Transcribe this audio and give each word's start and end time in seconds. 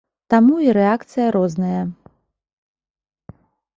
Таму 0.33 0.55
і 0.67 0.69
рэакцыя 0.77 1.27
розная. 1.37 1.81